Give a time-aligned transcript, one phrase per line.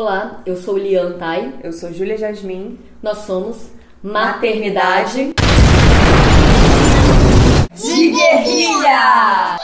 [0.00, 1.52] Olá, eu sou Lian Tai.
[1.62, 2.78] Eu sou Júlia Jasmin.
[3.02, 3.68] Nós somos
[4.02, 5.34] Maternidade
[7.74, 9.58] de Guerrilha!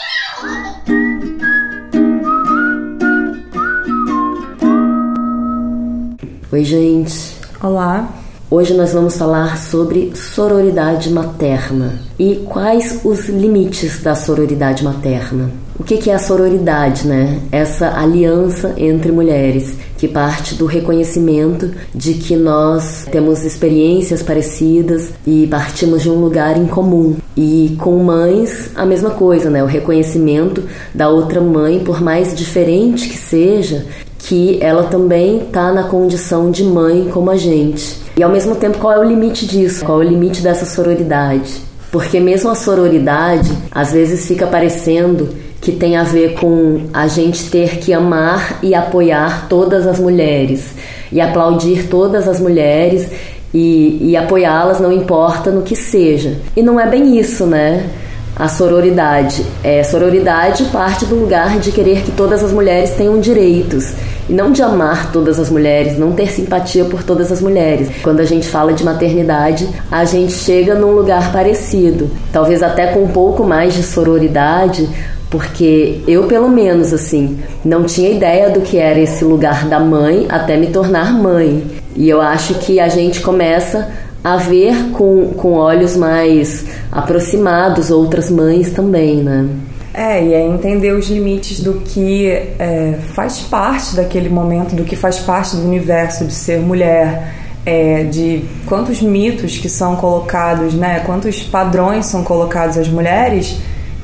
[6.53, 7.35] Oi, gente.
[7.63, 8.07] Olá.
[8.51, 15.51] Hoje nós vamos falar sobre sororidade materna e quais os limites da sororidade materna.
[15.79, 17.41] O que é a sororidade, né?
[17.51, 25.47] Essa aliança entre mulheres que parte do reconhecimento de que nós temos experiências parecidas e
[25.47, 27.17] partimos de um lugar em comum.
[27.37, 29.63] E com mães, a mesma coisa, né?
[29.63, 30.63] O reconhecimento
[30.95, 33.87] da outra mãe, por mais diferente que seja,
[34.19, 38.01] que ela também está na condição de mãe como a gente.
[38.17, 39.85] E ao mesmo tempo, qual é o limite disso?
[39.85, 41.63] Qual é o limite dessa sororidade?
[41.93, 45.29] Porque mesmo a sororidade, às vezes fica parecendo
[45.61, 50.75] que tem a ver com a gente ter que amar e apoiar todas as mulheres
[51.11, 53.09] e aplaudir todas as mulheres
[53.53, 56.37] e, e apoiá-las, não importa no que seja.
[56.57, 57.89] E não é bem isso, né?
[58.37, 59.43] a sororidade.
[59.65, 63.95] É, sororidade parte do lugar de querer que todas as mulheres tenham direitos
[64.29, 67.89] e não de amar todas as mulheres, não ter simpatia por todas as mulheres.
[68.03, 73.05] Quando a gente fala de maternidade, a gente chega num lugar parecido, talvez até com
[73.05, 74.87] um pouco mais de sororidade,
[75.31, 80.27] porque eu, pelo menos, assim, não tinha ideia do que era esse lugar da mãe
[80.29, 81.65] até me tornar mãe.
[81.97, 83.91] E eu acho que a gente começa
[84.23, 89.49] a ver com, com olhos mais aproximados outras mães também, né?
[89.95, 92.27] É, e é entender os limites do que
[92.59, 97.33] é, faz parte daquele momento, do que faz parte do universo de ser mulher,
[97.65, 101.01] é, de quantos mitos que são colocados, né?
[101.07, 103.57] Quantos padrões são colocados às mulheres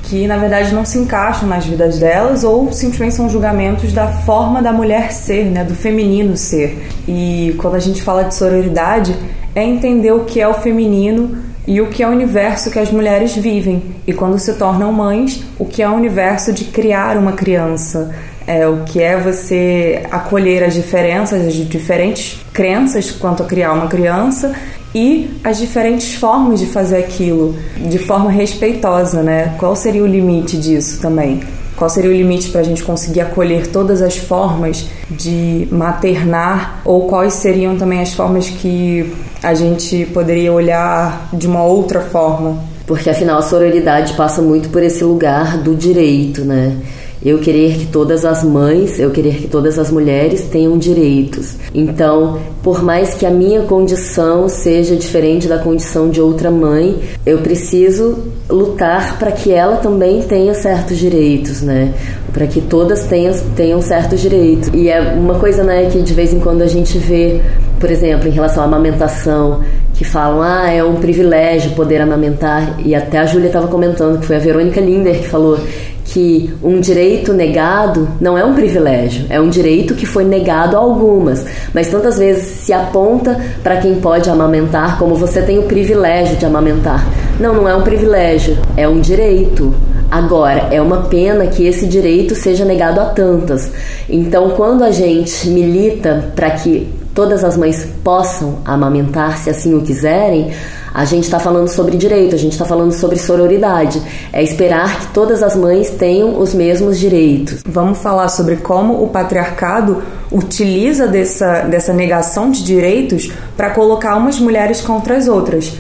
[0.03, 4.61] que na verdade não se encaixam nas vidas delas ou simplesmente são julgamentos da forma
[4.61, 5.65] da mulher ser, né?
[5.65, 6.87] Do feminino ser.
[7.07, 9.17] E quando a gente fala de sororidade
[9.55, 12.91] é entender o que é o feminino e o que é o universo que as
[12.91, 13.83] mulheres vivem.
[14.07, 18.15] E quando se tornam mães, o que é o universo de criar uma criança.
[18.45, 23.87] É, o que é você acolher as diferenças, as diferentes crenças quanto a criar uma
[23.87, 24.53] criança
[24.95, 29.55] e as diferentes formas de fazer aquilo de forma respeitosa, né?
[29.59, 31.41] Qual seria o limite disso também?
[31.77, 36.83] Qual seria o limite para a gente conseguir acolher todas as formas de maternar?
[36.85, 42.59] Ou quais seriam também as formas que a gente poderia olhar de uma outra forma?
[42.87, 46.77] Porque afinal a sororidade passa muito por esse lugar do direito, né?
[47.25, 51.55] Eu querer que todas as mães, eu querer que todas as mulheres tenham direitos.
[51.73, 57.39] Então, por mais que a minha condição seja diferente da condição de outra mãe, eu
[57.39, 58.19] preciso
[58.49, 61.95] lutar para que ela também tenha certos direitos, né?
[62.33, 64.71] Para que todas tenham, tenham certos direitos.
[64.75, 67.41] E é uma coisa, né, que de vez em quando a gente vê,
[67.79, 69.61] por exemplo, em relação à amamentação,
[69.95, 72.81] que falam, ah, é um privilégio poder amamentar.
[72.85, 75.59] E até a Júlia estava comentando que foi a Verônica Linder que falou
[76.05, 80.81] que um direito negado não é um privilégio, é um direito que foi negado a
[80.81, 86.37] algumas, mas tantas vezes se aponta para quem pode amamentar como você tem o privilégio
[86.37, 87.07] de amamentar.
[87.41, 89.75] Não, não é um privilégio, é um direito.
[90.11, 93.71] Agora, é uma pena que esse direito seja negado a tantas.
[94.09, 99.83] Então, quando a gente milita para que todas as mães possam amamentar se assim o
[99.83, 100.53] quiserem,
[100.95, 104.03] a gente está falando sobre direito, a gente está falando sobre sororidade.
[104.33, 107.63] É esperar que todas as mães tenham os mesmos direitos.
[107.67, 114.39] Vamos falar sobre como o patriarcado utiliza dessa, dessa negação de direitos para colocar umas
[114.39, 115.73] mulheres contra as outras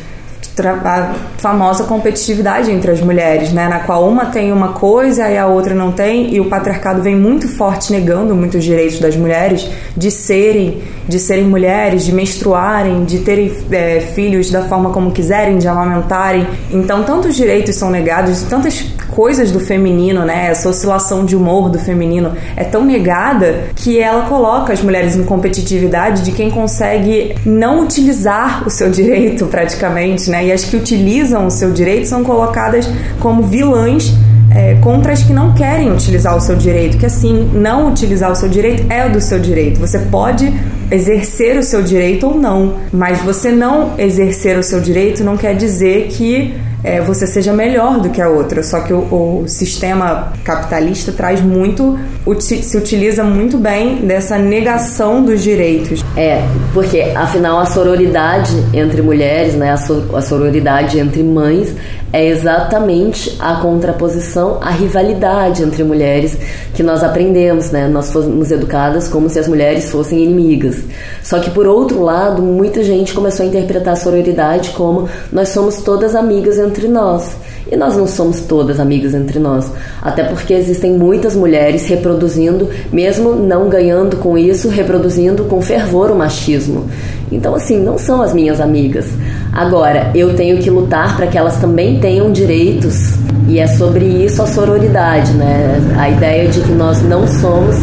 [0.60, 5.46] a famosa competitividade entre as mulheres, né, na qual uma tem uma coisa e a
[5.46, 10.10] outra não tem, e o patriarcado vem muito forte negando muitos direitos das mulheres de
[10.10, 15.66] serem, de serem mulheres, de menstruarem, de terem é, filhos da forma como quiserem, de
[15.66, 16.46] amamentarem.
[16.70, 18.84] Então, tantos direitos são negados, tantas
[19.14, 24.26] coisas do feminino, né, essa oscilação de humor do feminino é tão negada que ela
[24.26, 30.46] coloca as mulheres em competitividade de quem consegue não utilizar o seu direito praticamente, né,
[30.46, 32.88] e as que utilizam o seu direito são colocadas
[33.20, 34.12] como vilãs
[34.54, 38.34] é, contra as que não querem utilizar o seu direito, que assim, não utilizar o
[38.34, 39.80] seu direito é do seu direito.
[39.80, 40.52] Você pode
[40.90, 45.54] exercer o seu direito ou não, mas você não exercer o seu direito não quer
[45.54, 46.54] dizer que
[46.84, 48.62] é, você seja melhor do que a outra.
[48.62, 51.98] Só que o, o sistema capitalista traz muito,
[52.40, 56.04] se utiliza muito bem dessa negação dos direitos.
[56.16, 56.42] É,
[56.72, 61.74] porque afinal a sororidade entre mulheres, né, a sororidade entre mães
[62.12, 66.36] é exatamente a contraposição à rivalidade entre mulheres
[66.74, 67.88] que nós aprendemos, né?
[67.88, 70.82] Nós fomos educadas como se as mulheres fossem inimigas.
[71.22, 75.78] Só que por outro lado, muita gente começou a interpretar a sororidade como nós somos
[75.78, 77.36] todas amigas entre nós.
[77.70, 79.70] E nós não somos todas amigas entre nós.
[80.02, 86.14] Até porque existem muitas mulheres reproduzindo, mesmo não ganhando com isso, reproduzindo com fervor o
[86.14, 86.86] machismo.
[87.30, 89.06] Então, assim, não são as minhas amigas.
[89.52, 93.14] Agora, eu tenho que lutar para que elas também tenham direitos.
[93.48, 95.80] E é sobre isso a sororidade, né?
[95.98, 97.76] A ideia de que nós não somos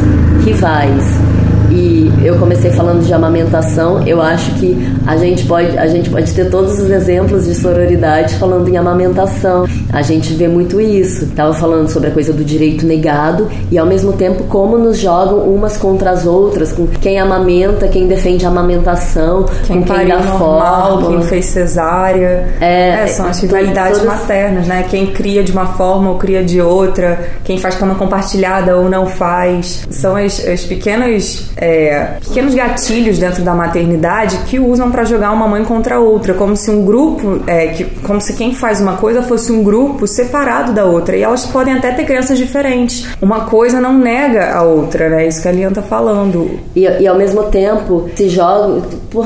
[0.46, 1.29] rivais
[1.72, 6.34] e eu comecei falando de amamentação, eu acho que a gente pode, a gente pode
[6.34, 9.66] ter todos os exemplos de sororidade falando em amamentação.
[9.92, 11.28] A gente vê muito isso.
[11.36, 15.40] Tava falando sobre a coisa do direito negado e ao mesmo tempo como nos jogam
[15.40, 20.20] umas contra as outras, com quem amamenta, quem defende a amamentação, quem com quem dá
[20.20, 22.48] normal, quem fez cesárea.
[22.60, 24.20] É, é são as rivalidades todas...
[24.20, 24.86] maternas, né?
[24.90, 29.06] Quem cria de uma forma ou cria de outra, quem faz cama compartilhada ou não
[29.06, 29.88] faz.
[29.90, 35.48] São as, as pequenas é, pequenos gatilhos dentro da maternidade que usam para jogar uma
[35.48, 39.22] mãe contra outra, como se um grupo, é, que, como se quem faz uma coisa
[39.22, 41.18] fosse um grupo separado da outra.
[41.18, 43.08] E elas podem até ter crianças diferentes.
[43.22, 45.28] Uma coisa não nega a outra, né?
[45.28, 46.60] Isso que a Lian tá falando.
[46.76, 48.82] E, e ao mesmo tempo se joga,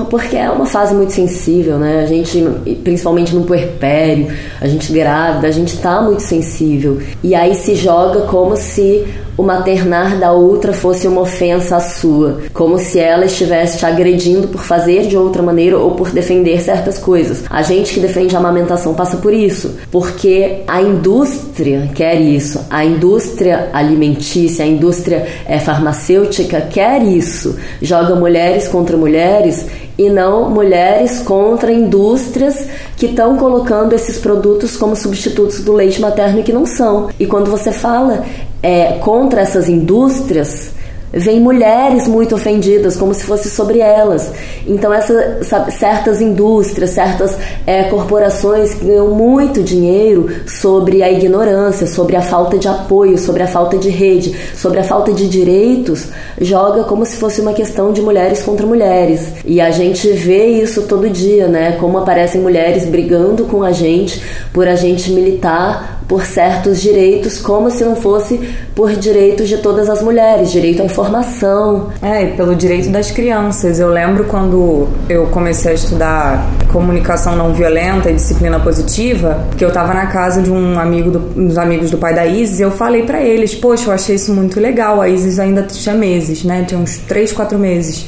[0.10, 2.02] porque é uma fase muito sensível, né?
[2.04, 2.44] A gente,
[2.84, 4.28] principalmente no puerpério,
[4.60, 7.00] a gente grávida, a gente tá muito sensível.
[7.24, 9.06] E aí se joga como se
[9.38, 14.48] o maternar da outra fosse uma ofensa à sua, como se ela estivesse te agredindo
[14.48, 17.44] por fazer de outra maneira ou por defender certas coisas.
[17.50, 22.86] A gente que defende a amamentação passa por isso, porque a indústria quer isso, a
[22.86, 29.66] indústria alimentícia, a indústria é, farmacêutica quer isso, joga mulheres contra mulheres
[29.98, 36.40] e não mulheres contra indústrias que estão colocando esses produtos como substitutos do leite materno
[36.40, 37.10] e que não são.
[37.20, 38.24] E quando você fala
[38.64, 40.72] é, contra essas indústrias,
[41.16, 44.32] vem mulheres muito ofendidas, como se fosse sobre elas.
[44.66, 47.38] Então, essa, sabe, certas indústrias, certas
[47.68, 53.44] é, corporações que ganham muito dinheiro sobre a ignorância, sobre a falta de apoio, sobre
[53.44, 56.08] a falta de rede, sobre a falta de direitos,
[56.42, 59.34] joga como se fosse uma questão de mulheres contra mulheres.
[59.46, 61.74] E a gente vê isso todo dia, né?
[61.74, 67.70] Como aparecem mulheres brigando com a gente por a gente militar por certos direitos, como
[67.70, 68.40] se não fosse
[68.76, 71.90] por direitos de todas as mulheres, direito à informação.
[72.02, 73.80] É, e pelo direito das crianças.
[73.80, 79.70] Eu lembro quando eu comecei a estudar comunicação não violenta e disciplina positiva, que eu
[79.70, 82.72] estava na casa de um amigo do, dos amigos do pai da Isis, e eu
[82.72, 85.02] falei para eles, poxa, eu achei isso muito legal.
[85.02, 86.64] A Isis ainda tinha meses, né?
[86.68, 88.08] Tinha uns 3, 4 meses.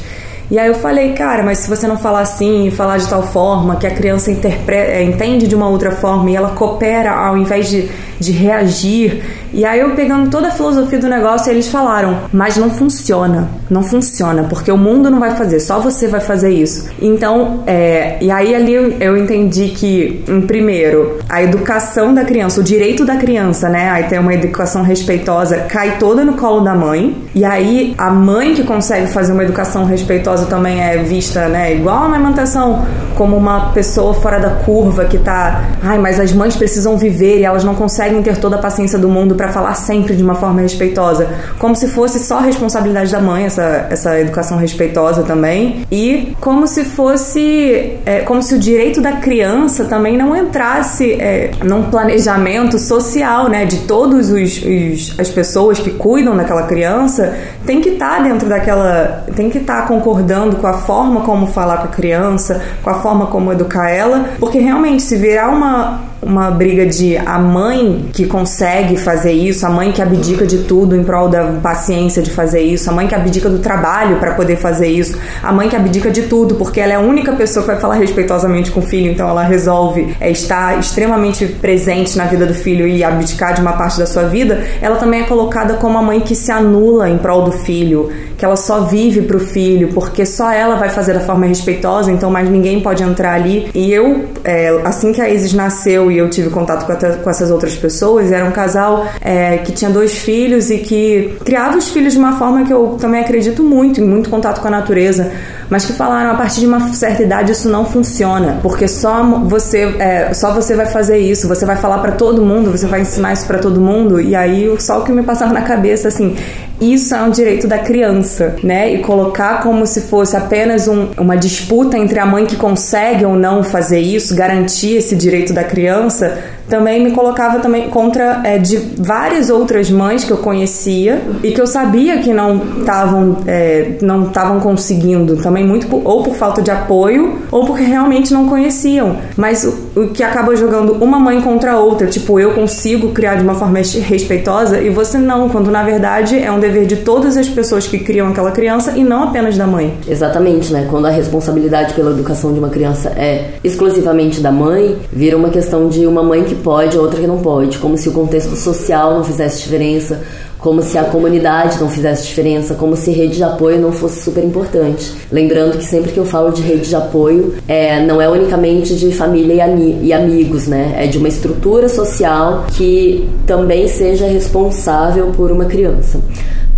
[0.49, 3.77] E aí eu falei, cara, mas se você não falar assim, falar de tal forma,
[3.77, 7.69] que a criança interpreta, é, entende de uma outra forma e ela coopera ao invés
[7.69, 7.89] de,
[8.19, 9.23] de reagir.
[9.51, 13.81] E aí eu pegando toda a filosofia do negócio, eles falaram, mas não funciona, não
[13.81, 16.89] funciona, porque o mundo não vai fazer, só você vai fazer isso.
[17.01, 22.59] Então, é, e aí ali eu, eu entendi que, em primeiro, a educação da criança,
[22.59, 23.89] o direito da criança, né?
[23.89, 27.15] Aí tem uma educação respeitosa, cai toda no colo da mãe.
[27.33, 31.97] E aí a mãe que consegue fazer uma educação respeitosa também é vista, né, igual
[31.97, 32.85] a amamentação,
[33.15, 37.45] como uma pessoa fora da curva que tá, ai, mas as mães precisam viver e
[37.45, 40.61] elas não conseguem ter toda a paciência do mundo para falar sempre de uma forma
[40.61, 41.27] respeitosa,
[41.57, 45.85] como se fosse só responsabilidade da mãe essa, essa educação respeitosa também.
[45.91, 51.51] E como se fosse, é, como se o direito da criança também não entrasse é,
[51.63, 57.81] num planejamento social, né, de todos os, os as pessoas que cuidam daquela criança tem
[57.81, 61.47] que estar tá dentro daquela, tem que estar tá concordando concordando com a forma como
[61.47, 66.01] falar com a criança, com a forma como educar ela, porque realmente se virar uma
[66.25, 70.95] uma briga de a mãe que consegue fazer isso, a mãe que abdica de tudo
[70.95, 74.57] em prol da paciência de fazer isso, a mãe que abdica do trabalho para poder
[74.57, 77.71] fazer isso, a mãe que abdica de tudo porque ela é a única pessoa que
[77.71, 82.45] vai falar respeitosamente com o filho, então ela resolve é, estar extremamente presente na vida
[82.45, 85.97] do filho e abdicar de uma parte da sua vida, ela também é colocada como
[85.97, 89.89] a mãe que se anula em prol do filho, que ela só vive pro filho,
[89.93, 93.69] porque só ela vai fazer da forma respeitosa, então mais ninguém pode entrar ali.
[93.73, 97.51] E eu, é, assim que a Isis nasceu e eu tive contato com, com essas
[97.51, 98.31] outras pessoas.
[98.31, 102.37] Era um casal é, que tinha dois filhos e que criava os filhos de uma
[102.37, 105.31] forma que eu também acredito muito, em muito contato com a natureza
[105.69, 109.95] mas que falaram a partir de uma certa idade isso não funciona, porque só você
[109.99, 113.33] é, só você vai fazer isso, você vai falar para todo mundo, você vai ensinar
[113.33, 116.35] isso para todo mundo e aí só o que me passava na cabeça assim,
[116.79, 118.93] isso é um direito da criança, né?
[118.93, 123.35] E colocar como se fosse apenas um, uma disputa entre a mãe que consegue ou
[123.35, 126.37] não fazer isso, garantir esse direito da criança,
[126.69, 131.61] também me colocava também contra é, de várias outras mães que eu conhecia e que
[131.61, 136.61] eu sabia que não estavam é, não estavam conseguindo também muito por, ou por falta
[136.61, 139.17] de apoio ou porque realmente não conheciam.
[139.37, 139.63] Mas
[139.95, 142.07] o, que acaba jogando uma mãe contra a outra.
[142.07, 146.51] Tipo eu consigo criar de uma forma respeitosa e você não quando na verdade é
[146.51, 149.97] um dever de todas as pessoas que criam aquela criança e não apenas da mãe.
[150.07, 150.87] Exatamente né?
[150.89, 155.87] Quando a responsabilidade pela educação de uma criança é exclusivamente da mãe vira uma questão
[155.87, 159.13] de uma mãe que que pode, outra que não pode, como se o contexto social
[159.13, 160.21] não fizesse diferença,
[160.65, 164.43] como se a comunidade não fizesse diferença, como se rede de apoio não fosse super
[164.43, 165.13] importante.
[165.31, 169.11] Lembrando que sempre que eu falo de rede de apoio, é, não é unicamente de
[169.11, 170.95] família e, ami e amigos, né?
[170.97, 176.19] É de uma estrutura social que também seja responsável por uma criança.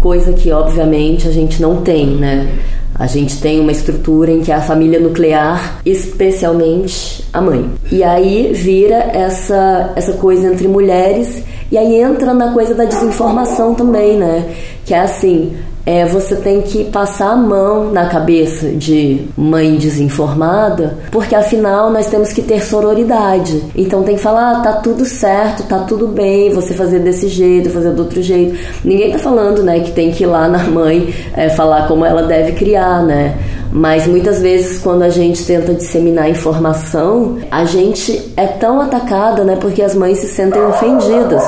[0.02, 2.46] Coisa que, obviamente, a gente não tem, né?
[2.94, 7.70] A gente tem uma estrutura em que a família nuclear, especialmente a mãe.
[7.92, 13.74] E aí vira essa, essa coisa entre mulheres, e aí entra na coisa da desinformação
[13.74, 14.50] também, né?
[14.86, 15.56] Que é assim,
[15.88, 22.08] é, você tem que passar a mão na cabeça de mãe desinformada, porque afinal nós
[22.08, 23.64] temos que ter sororidade.
[23.74, 27.70] Então tem que falar, ah, tá tudo certo, tá tudo bem, você fazer desse jeito,
[27.70, 28.60] fazer do outro jeito.
[28.84, 32.24] Ninguém tá falando, né, que tem que ir lá na mãe é, falar como ela
[32.24, 33.38] deve criar, né?
[33.72, 39.58] Mas muitas vezes quando a gente tenta disseminar informação, a gente é tão atacada, né,
[39.60, 41.44] porque as mães se sentem ofendidas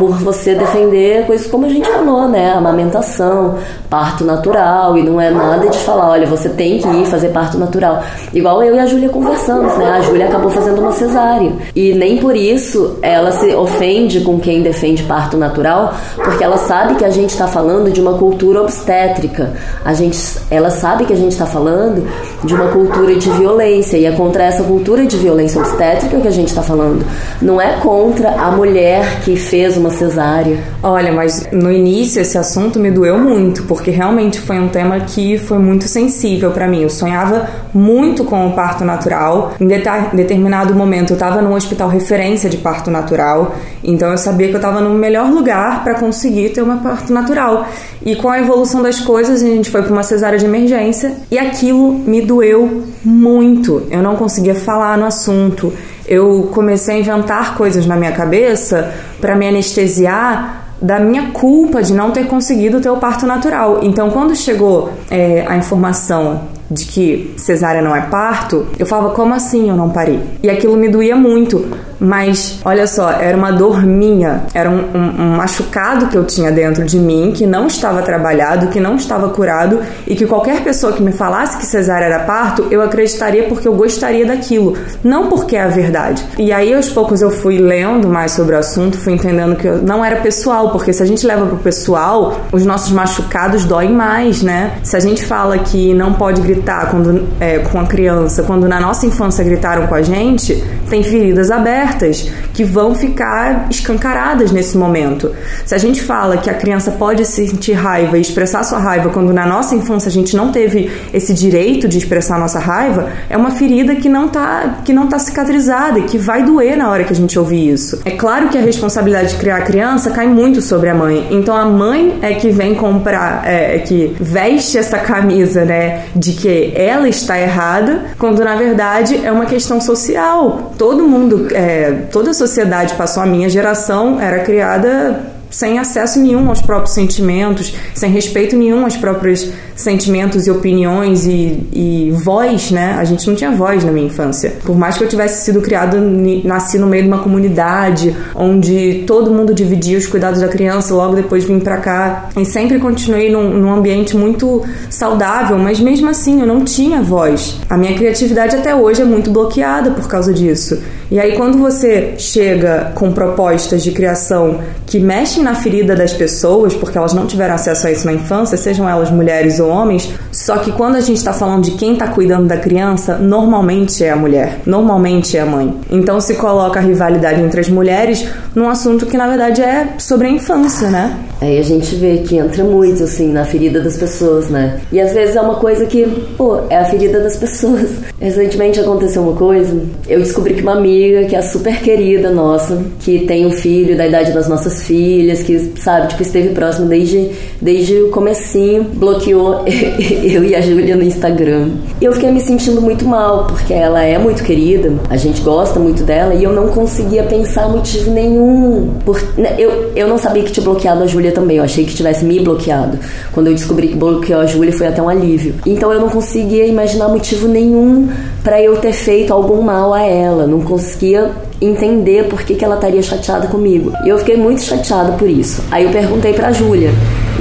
[0.00, 2.54] por você defender coisas como a gente falou, né?
[2.54, 3.56] Amamentação,
[3.90, 7.58] parto natural, e não é nada de falar, olha, você tem que ir fazer parto
[7.58, 8.02] natural.
[8.32, 9.90] Igual eu e a Júlia conversamos, né?
[9.90, 11.52] A Júlia acabou fazendo uma cesárea.
[11.76, 16.94] E nem por isso ela se ofende com quem defende parto natural, porque ela sabe
[16.94, 19.52] que a gente está falando de uma cultura obstétrica.
[19.84, 20.18] A gente,
[20.50, 22.08] ela sabe que a gente está falando
[22.42, 26.32] de uma cultura de violência, e é contra essa cultura de violência obstétrica que a
[26.32, 27.04] gente está falando.
[27.42, 30.58] Não é contra a mulher que fez uma cesárea?
[30.82, 35.36] Olha, mas no início esse assunto me doeu muito, porque realmente foi um tema que
[35.38, 36.82] foi muito sensível para mim.
[36.82, 39.54] Eu sonhava muito com o parto natural.
[39.60, 43.54] Em determinado momento eu estava num hospital referência de parto natural,
[43.84, 47.66] então eu sabia que eu estava no melhor lugar para conseguir ter uma parto natural.
[48.04, 51.38] E com a evolução das coisas, a gente foi para uma cesárea de emergência e
[51.38, 53.82] aquilo me doeu muito.
[53.90, 55.72] Eu não conseguia falar no assunto
[56.10, 61.92] eu comecei a inventar coisas na minha cabeça para me anestesiar da minha culpa de
[61.92, 63.78] não ter conseguido ter o parto natural.
[63.82, 69.34] Então, quando chegou é, a informação de que cesárea não é parto, eu falava, como
[69.34, 70.20] assim eu não parei?
[70.42, 71.66] E aquilo me doía muito,
[71.98, 76.52] mas olha só, era uma dor minha, era um, um, um, machucado que eu tinha
[76.52, 80.92] dentro de mim, que não estava trabalhado, que não estava curado e que qualquer pessoa
[80.92, 85.56] que me falasse que cesárea era parto, eu acreditaria porque eu gostaria daquilo, não porque
[85.56, 86.24] é a verdade.
[86.38, 90.04] E aí aos poucos eu fui lendo mais sobre o assunto, fui entendendo que não
[90.04, 94.78] era pessoal, porque se a gente leva pro pessoal, os nossos machucados doem mais, né?
[94.84, 98.68] Se a gente fala que não pode gritar gritar quando, é, com a criança, quando
[98.68, 104.76] na nossa infância gritaram com a gente, tem feridas abertas que vão ficar escancaradas nesse
[104.76, 105.30] momento.
[105.64, 109.32] Se a gente fala que a criança pode sentir raiva e expressar sua raiva quando
[109.32, 113.52] na nossa infância a gente não teve esse direito de expressar nossa raiva, é uma
[113.52, 117.12] ferida que não está que não tá cicatrizada e que vai doer na hora que
[117.12, 118.00] a gente ouvir isso.
[118.04, 121.26] É claro que a responsabilidade de criar a criança cai muito sobre a mãe.
[121.30, 126.32] Então a mãe é que vem comprar, é, é que veste essa camisa, né, de
[126.32, 130.72] que ela está errada, quando na verdade é uma questão social.
[130.76, 136.48] Todo mundo, é, toda a sociedade passou, a minha geração era criada sem acesso nenhum
[136.48, 142.94] aos próprios sentimentos, sem respeito nenhum aos próprios sentimentos e opiniões e, e, voz, né?
[142.98, 144.54] A gente não tinha voz na minha infância.
[144.64, 145.96] Por mais que eu tivesse sido criado,
[146.44, 151.14] nasci no meio de uma comunidade onde todo mundo dividia os cuidados da criança, logo
[151.14, 156.40] depois vim para cá e sempre continuei num, num ambiente muito saudável, mas mesmo assim
[156.40, 157.58] eu não tinha voz.
[157.68, 160.78] A minha criatividade até hoje é muito bloqueada por causa disso.
[161.10, 166.74] E aí quando você chega com propostas de criação que mexem na ferida das pessoas,
[166.74, 170.58] porque elas não tiveram acesso a isso na infância, sejam elas mulheres ou homens, Só
[170.58, 174.16] que quando a gente está falando de quem está cuidando da criança, normalmente é a
[174.16, 175.74] mulher, normalmente é a mãe.
[175.90, 178.24] Então se coloca a rivalidade entre as mulheres
[178.54, 181.18] num assunto que na verdade é sobre a infância, né?
[181.40, 184.78] Aí a gente vê que entra muito, assim, na ferida das pessoas, né?
[184.92, 186.04] E às vezes é uma coisa que,
[186.36, 187.90] pô, é a ferida das pessoas.
[188.20, 193.20] Recentemente aconteceu uma coisa, eu descobri que uma amiga, que é super querida nossa, que
[193.20, 197.30] tem um filho da idade das nossas filhas, que, sabe, tipo, esteve próximo desde,
[197.62, 199.64] desde o comecinho, bloqueou
[200.22, 201.70] eu e a Júlia no Instagram.
[201.98, 205.80] E eu fiquei me sentindo muito mal, porque ela é muito querida, a gente gosta
[205.80, 208.96] muito dela, e eu não conseguia pensar motivo nenhum.
[209.02, 211.56] Por, né, eu, eu não sabia que tinha bloqueado a Júlia também.
[211.56, 212.98] Eu achei que tivesse me bloqueado.
[213.32, 215.54] Quando eu descobri que bloqueou a Júlia, foi até um alívio.
[215.64, 218.09] Então eu não conseguia imaginar motivo nenhum
[218.42, 220.46] para eu ter feito algum mal a ela.
[220.46, 223.92] Não conseguia entender por que, que ela estaria chateada comigo.
[224.04, 225.62] E eu fiquei muito chateada por isso.
[225.70, 226.90] Aí eu perguntei pra Júlia.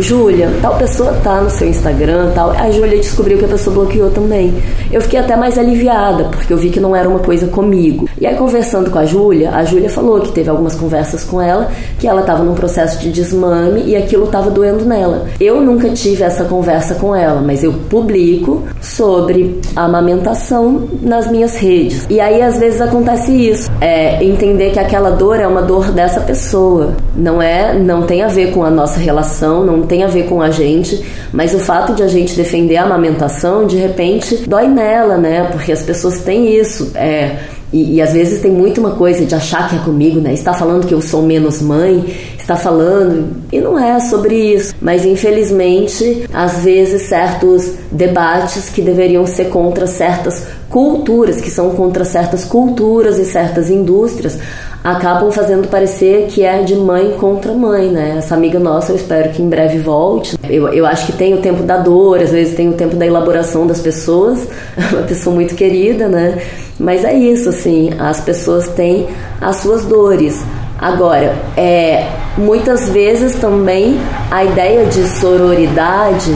[0.02, 2.52] Júlia, tal pessoa tá no seu Instagram, tal.
[2.52, 4.54] A Júlia descobriu que a pessoa bloqueou também.
[4.92, 8.08] Eu fiquei até mais aliviada, porque eu vi que não era uma coisa comigo.
[8.20, 11.70] E aí conversando com a Júlia, a Júlia falou que teve algumas conversas com ela,
[12.00, 15.28] que ela estava num processo de desmame e aquilo estava doendo nela.
[15.40, 21.56] Eu nunca tive essa conversa com ela, mas eu publico sobre a amamentação nas minhas
[21.58, 22.06] redes.
[22.10, 26.22] E aí às vezes acontece isso, é entender que aquela dor é uma dor dessa
[26.22, 30.28] pessoa, não é, não tem a ver com a nossa relação, não tem a ver
[30.28, 31.04] com a gente,
[31.34, 35.50] mas o fato de a gente defender a amamentação, de repente, dói nela, né?
[35.52, 36.92] Porque as pessoas têm isso.
[36.96, 37.38] É,
[37.72, 40.34] e, e, às vezes tem muito uma coisa de achar que é comigo, né?
[40.34, 42.04] Está falando que eu sou menos mãe,
[42.40, 43.28] está falando.
[43.52, 44.74] E não é sobre isso.
[44.82, 52.04] Mas infelizmente, às vezes, certos debates que deveriam ser contra certas culturas, que são contra
[52.06, 54.40] certas culturas e certas indústrias,
[54.84, 58.16] acabam fazendo parecer que é de mãe contra mãe, né?
[58.18, 60.38] Essa amiga nossa, eu espero que em breve volte.
[60.50, 63.06] Eu, eu acho que tem o tempo da dor, às vezes tem o tempo da
[63.06, 64.48] elaboração das pessoas,
[64.94, 66.42] uma pessoa muito querida, né?
[66.80, 69.08] Mas é isso, assim, as pessoas têm
[69.42, 70.42] as suas dores.
[70.80, 72.08] Agora, é,
[72.38, 74.00] muitas vezes também
[74.32, 76.34] a ideia de sororidade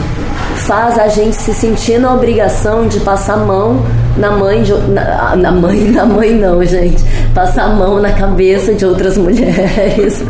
[0.66, 3.82] faz a gente se sentir na obrigação de passar a mão
[4.16, 7.02] na mãe de, na, na mãe, na mãe não, gente,
[7.34, 10.24] passar a mão na cabeça de outras mulheres.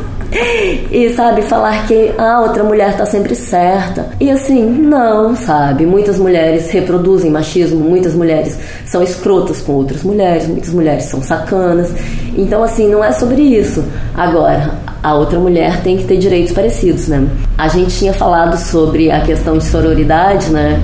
[0.90, 4.08] e sabe, falar que a outra mulher tá sempre certa.
[4.18, 5.86] E assim, não, sabe?
[5.86, 11.92] Muitas mulheres reproduzem machismo, muitas mulheres são escrotas com outras mulheres, muitas mulheres são sacanas.
[12.36, 13.84] Então, assim, não é sobre isso.
[14.14, 14.72] Agora,
[15.02, 17.28] a outra mulher tem que ter direitos parecidos, né?
[17.58, 20.80] A gente tinha falado sobre a questão de sororidade, né?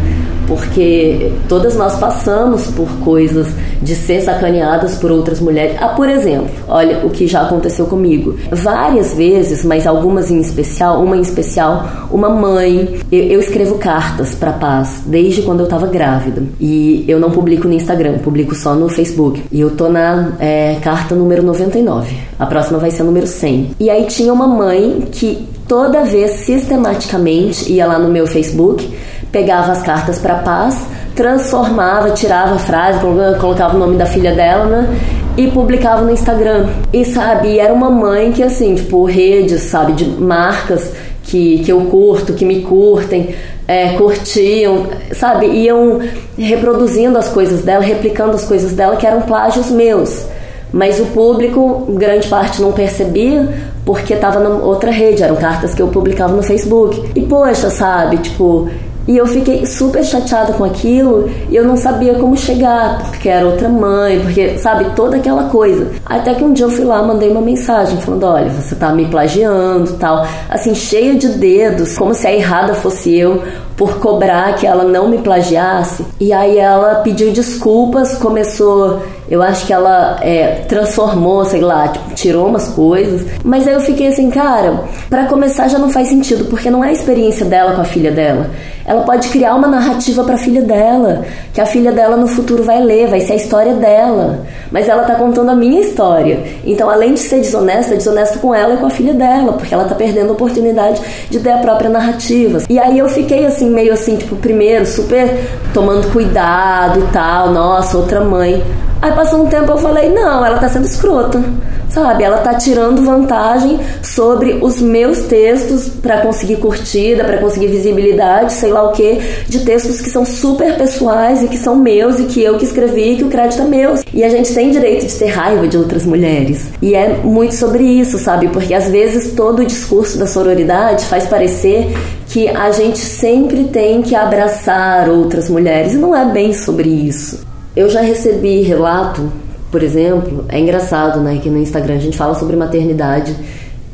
[0.50, 3.46] Porque todas nós passamos por coisas
[3.80, 5.76] de ser sacaneadas por outras mulheres.
[5.80, 8.34] Ah, por exemplo, olha o que já aconteceu comigo.
[8.50, 12.98] Várias vezes, mas algumas em especial, uma em especial, uma mãe.
[13.12, 16.42] Eu, eu escrevo cartas para paz desde quando eu estava grávida.
[16.60, 19.44] E eu não publico no Instagram, publico só no Facebook.
[19.52, 22.12] E eu tô na é, carta número 99.
[22.40, 23.76] A próxima vai ser a número 100.
[23.78, 28.90] E aí tinha uma mãe que toda vez, sistematicamente, ia lá no meu Facebook
[29.32, 34.64] pegava as cartas para paz, transformava, tirava a frase, colocava o nome da filha dela,
[34.64, 34.98] né?
[35.36, 36.68] E publicava no Instagram.
[36.92, 40.92] E sabe, era uma mãe que assim, tipo, redes, sabe, de marcas
[41.24, 43.34] que, que eu curto, que me curtem,
[43.68, 46.00] é, curtiam, sabe, iam
[46.36, 50.26] reproduzindo as coisas dela, replicando as coisas dela que eram plágios meus.
[50.72, 53.48] Mas o público, grande parte, não percebia
[53.84, 57.10] porque estava na outra rede, eram cartas que eu publicava no Facebook.
[57.14, 58.68] E poxa, sabe, tipo,
[59.10, 63.44] e eu fiquei super chateada com aquilo e eu não sabia como chegar, porque era
[63.44, 65.90] outra mãe, porque, sabe, toda aquela coisa.
[66.06, 69.06] Até que um dia eu fui lá, mandei uma mensagem falando: olha, você tá me
[69.06, 70.24] plagiando tal.
[70.48, 73.42] Assim, cheia de dedos, como se a errada fosse eu
[73.76, 76.06] por cobrar que ela não me plagiasse.
[76.20, 82.14] E aí ela pediu desculpas, começou eu acho que ela é, transformou, sei lá, tipo,
[82.14, 83.24] tirou umas coisas.
[83.44, 86.88] Mas aí eu fiquei assim, cara, para começar já não faz sentido, porque não é
[86.88, 88.50] a experiência dela com a filha dela.
[88.84, 92.62] Ela pode criar uma narrativa para a filha dela, que a filha dela no futuro
[92.62, 94.40] vai ler, vai ser a história dela.
[94.70, 96.42] Mas ela tá contando a minha história.
[96.64, 99.74] Então, além de ser desonesta, é desonesta com ela e com a filha dela, porque
[99.74, 102.62] ela tá perdendo a oportunidade de ter a própria narrativa.
[102.68, 105.28] E aí eu fiquei assim, meio assim, tipo, primeiro, super
[105.74, 108.62] tomando cuidado e tal, nossa, outra mãe.
[109.02, 111.42] Aí passou um tempo eu falei, não, ela tá sendo escrota,
[111.88, 112.22] sabe?
[112.22, 118.70] Ela tá tirando vantagem sobre os meus textos para conseguir curtida, para conseguir visibilidade, sei
[118.70, 122.42] lá o que, de textos que são super pessoais e que são meus e que
[122.42, 123.94] eu que escrevi e que o crédito é meu.
[124.12, 126.68] E a gente tem direito de ter raiva de outras mulheres.
[126.82, 128.48] E é muito sobre isso, sabe?
[128.48, 131.96] Porque às vezes todo o discurso da sororidade faz parecer
[132.28, 137.49] que a gente sempre tem que abraçar outras mulheres e não é bem sobre isso.
[137.76, 139.30] Eu já recebi relato,
[139.70, 143.36] por exemplo, é engraçado, né, que no Instagram a gente fala sobre maternidade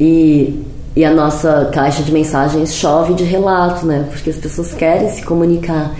[0.00, 5.10] e, e a nossa caixa de mensagens chove de relato, né, porque as pessoas querem
[5.10, 5.94] se comunicar.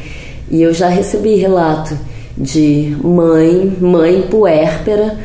[0.51, 1.97] E eu já recebi relato
[2.37, 5.19] de mãe, mãe puérpera,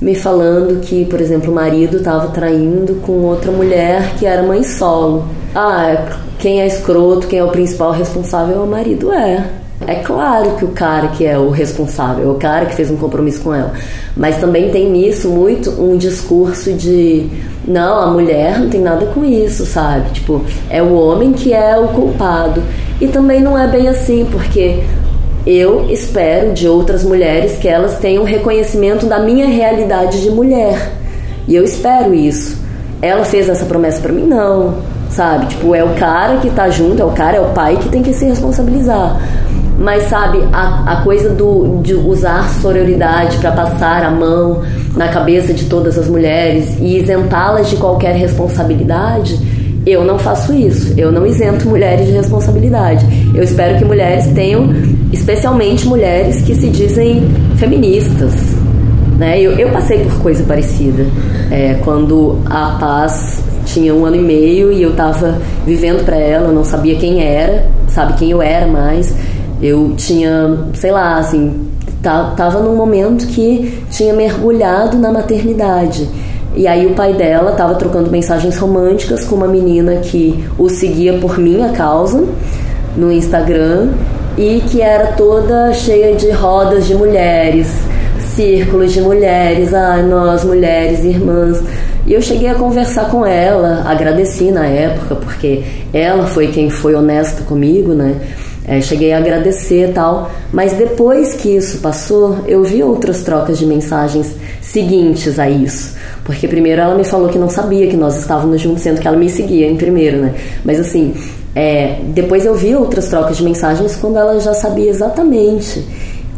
[0.00, 4.62] me falando que, por exemplo, o marido estava traindo com outra mulher que era mãe
[4.62, 5.26] solo.
[5.54, 6.06] Ah,
[6.38, 9.12] quem é escroto, quem é o principal responsável é o marido.
[9.12, 9.44] É,
[9.86, 12.96] é claro que o cara que é o responsável, é o cara que fez um
[12.96, 13.72] compromisso com ela.
[14.16, 17.28] Mas também tem nisso muito um discurso de
[17.66, 20.10] não, a mulher não tem nada com isso, sabe?
[20.10, 22.62] Tipo, é o homem que é o culpado.
[23.00, 24.82] E também não é bem assim, porque
[25.46, 30.92] eu espero de outras mulheres que elas tenham reconhecimento da minha realidade de mulher.
[31.46, 32.58] E eu espero isso.
[33.00, 34.26] Ela fez essa promessa para mim?
[34.26, 34.74] Não.
[35.08, 35.46] Sabe?
[35.46, 38.02] Tipo, é o cara que tá junto, é o cara, é o pai que tem
[38.02, 39.18] que se responsabilizar.
[39.78, 44.62] Mas sabe, a, a coisa do, de usar sororidade para passar a mão
[44.96, 49.38] na cabeça de todas as mulheres e isentá-las de qualquer responsabilidade,
[49.86, 50.92] eu não faço isso.
[50.96, 53.06] Eu não isento mulheres de responsabilidade.
[53.34, 54.68] Eu espero que mulheres tenham,
[55.12, 58.32] especialmente mulheres que se dizem feministas.
[59.16, 59.40] Né?
[59.40, 61.06] Eu, eu passei por coisa parecida.
[61.50, 66.48] É, quando a paz tinha um ano e meio e eu estava vivendo para ela,
[66.48, 69.14] eu não sabia quem era, sabe quem eu era mais.
[69.60, 71.68] Eu tinha, sei lá, assim,
[72.02, 76.08] tava num momento que tinha mergulhado na maternidade.
[76.54, 81.14] E aí o pai dela estava trocando mensagens românticas com uma menina que o seguia
[81.18, 82.24] por minha causa
[82.96, 83.90] no Instagram
[84.36, 87.68] e que era toda cheia de rodas de mulheres,
[88.20, 91.62] círculos de mulheres, ai, nós mulheres, irmãs.
[92.06, 96.94] E eu cheguei a conversar com ela, agradeci na época, porque ela foi quem foi
[96.94, 98.16] honesta comigo, né?
[98.68, 103.64] É, cheguei a agradecer tal, mas depois que isso passou, eu vi outras trocas de
[103.64, 105.96] mensagens seguintes a isso.
[106.22, 109.16] Porque primeiro ela me falou que não sabia que nós estávamos juntos, sendo que ela
[109.16, 110.34] me seguia em primeiro, né?
[110.62, 111.14] Mas assim,
[111.54, 115.84] é, depois eu vi outras trocas de mensagens quando ela já sabia exatamente.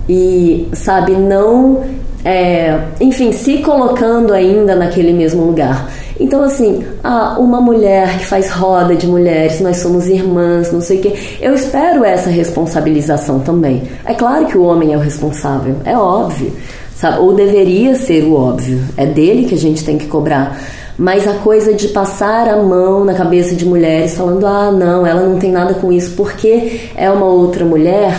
[0.09, 1.83] E, sabe, não.
[2.25, 5.91] É, enfim, se colocando ainda naquele mesmo lugar.
[6.19, 10.99] Então, assim, ah, uma mulher que faz roda de mulheres, nós somos irmãs, não sei
[10.99, 11.15] o quê.
[11.41, 13.85] Eu espero essa responsabilização também.
[14.05, 16.53] É claro que o homem é o responsável, é óbvio,
[16.95, 17.21] sabe?
[17.21, 18.81] Ou deveria ser o óbvio.
[18.99, 20.61] É dele que a gente tem que cobrar.
[20.99, 25.23] Mas a coisa de passar a mão na cabeça de mulheres, falando, ah, não, ela
[25.23, 28.13] não tem nada com isso, porque é uma outra mulher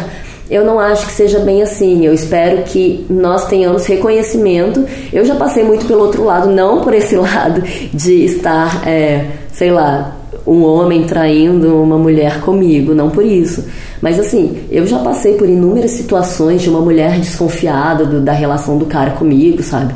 [0.52, 2.06] eu não acho que seja bem assim.
[2.06, 4.86] Eu espero que nós tenhamos reconhecimento.
[5.14, 9.72] Eu já passei muito pelo outro lado, não por esse lado de estar, é, sei
[9.72, 13.64] lá, um homem traindo uma mulher comigo, não por isso.
[14.02, 18.78] Mas assim, eu já passei por inúmeras situações de uma mulher desconfiada do, da relação
[18.78, 19.94] do cara comigo, sabe?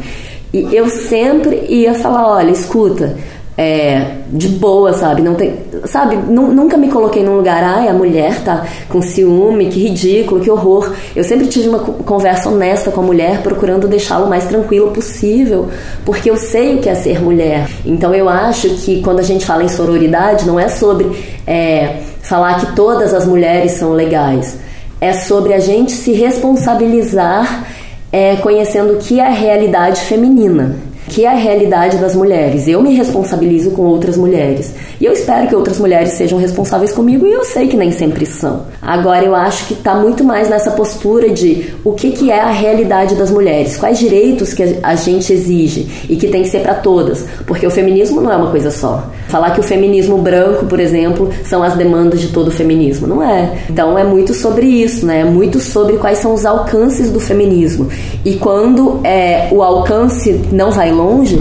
[0.54, 3.18] E eu sempre ia falar: olha, escuta,
[3.58, 5.22] é, de boa, sabe?
[5.22, 6.18] Não tem, sabe?
[6.18, 10.92] Nunca me coloquei num lugar, ai, a mulher tá com ciúme, que ridículo, que horror.
[11.16, 15.70] Eu sempre tive uma conversa honesta com a mulher, procurando deixá-lo mais tranquilo possível,
[16.04, 17.70] porque eu sei o que é ser mulher.
[17.86, 21.10] Então eu acho que quando a gente fala em sororidade, não é sobre
[21.48, 24.58] é, falar que todas as mulheres são legais,
[25.00, 27.68] é sobre a gente se responsabilizar
[28.12, 30.76] é, conhecendo o que é a realidade feminina
[31.10, 32.68] que é a realidade das mulheres.
[32.68, 34.74] Eu me responsabilizo com outras mulheres.
[35.00, 38.26] E eu espero que outras mulheres sejam responsáveis comigo e eu sei que nem sempre
[38.26, 38.64] são.
[38.82, 42.50] Agora eu acho que está muito mais nessa postura de o que, que é a
[42.50, 46.76] realidade das mulheres, quais direitos que a gente exige e que tem que ser para
[46.76, 49.10] todas, porque o feminismo não é uma coisa só.
[49.36, 53.22] Falar que o feminismo branco, por exemplo, são as demandas de todo o feminismo, não
[53.22, 53.66] é.
[53.70, 55.20] Então é muito sobre isso, né?
[55.20, 57.90] É muito sobre quais são os alcances do feminismo.
[58.24, 61.38] E quando é, o alcance não vai longe,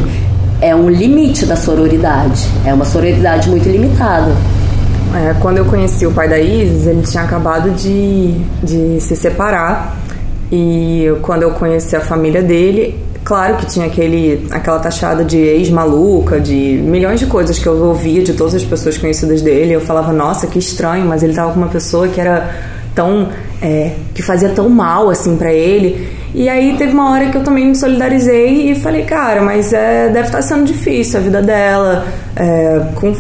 [0.61, 2.45] é um limite da sororidade.
[2.67, 4.33] É uma sororidade muito limitada.
[5.15, 9.97] É, quando eu conheci o pai da Isis, ele tinha acabado de, de se separar.
[10.51, 16.39] E quando eu conheci a família dele, claro que tinha aquele, aquela taxada de ex-maluca,
[16.39, 19.73] de milhões de coisas que eu ouvia de todas as pessoas conhecidas dele.
[19.73, 22.51] Eu falava, nossa, que estranho, mas ele tava com uma pessoa que era
[22.95, 23.29] tão.
[23.63, 26.07] É, que fazia tão mal assim para ele.
[26.35, 30.09] E aí teve uma hora que eu também me solidarizei e falei, cara, mas é,
[30.09, 32.05] deve estar tá sendo difícil a vida dela,
[32.37, 33.15] é, com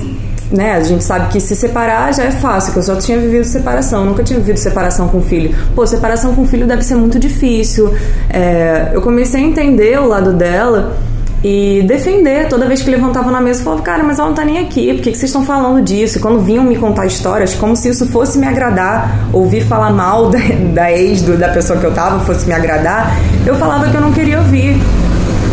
[0.50, 3.44] né, a gente sabe que se separar já é fácil, que eu só tinha vivido
[3.44, 5.54] separação, nunca tinha vivido separação com filho.
[5.74, 7.94] Pô, separação com filho deve ser muito difícil.
[8.28, 10.96] É, eu comecei a entender o lado dela
[11.44, 12.48] e defender.
[12.48, 14.92] Toda vez que levantava na mesa, eu falava, cara, mas ela não tá nem aqui,
[14.94, 16.18] por que, que vocês estão falando disso?
[16.18, 20.30] E quando vinham me contar histórias, como se isso fosse me agradar, ouvir falar mal
[20.32, 20.38] da,
[20.72, 23.14] da ex do, da pessoa que eu tava fosse me agradar,
[23.46, 24.80] eu falava que eu não queria ouvir.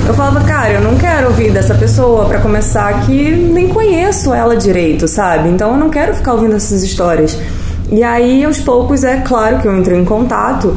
[0.07, 4.55] Eu falava, cara, eu não quero ouvir dessa pessoa para começar que nem conheço ela
[4.55, 5.49] direito, sabe?
[5.49, 7.37] Então eu não quero ficar ouvindo essas histórias.
[7.91, 10.75] E aí, aos poucos, é claro que eu entrei em contato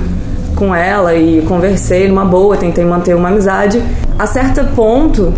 [0.55, 3.83] com ela e conversei numa boa, tentei manter uma amizade.
[4.19, 5.33] A certo ponto,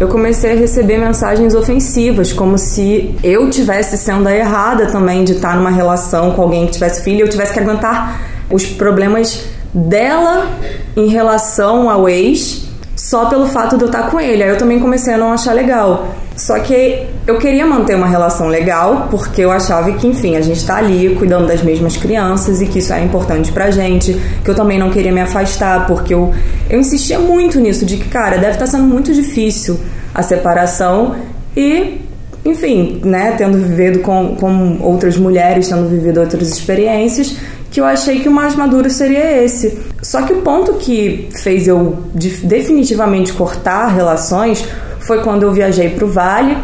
[0.00, 5.32] eu comecei a receber mensagens ofensivas, como se eu tivesse sendo a errada também de
[5.32, 8.20] estar numa relação com alguém que tivesse filho eu tivesse que aguentar
[8.50, 10.48] os problemas dela
[10.96, 12.63] em relação ao ex
[13.04, 14.42] só pelo fato de eu estar com ele.
[14.42, 16.14] Aí eu também comecei a não achar legal.
[16.34, 20.64] Só que eu queria manter uma relação legal, porque eu achava que, enfim, a gente
[20.64, 24.54] tá ali cuidando das mesmas crianças e que isso era importante pra gente, que eu
[24.54, 26.32] também não queria me afastar, porque eu,
[26.70, 29.78] eu insistia muito nisso, de que, cara, deve estar tá sendo muito difícil
[30.14, 31.14] a separação
[31.54, 32.00] e,
[32.42, 37.36] enfim, né, tendo vivido com, com outras mulheres, tendo vivido outras experiências,
[37.74, 39.76] que eu achei que o mais maduro seria esse.
[40.00, 41.98] Só que o ponto que fez eu
[42.44, 44.64] definitivamente cortar relações
[45.00, 46.56] foi quando eu viajei para o Vale,